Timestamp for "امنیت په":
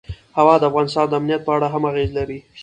1.19-1.51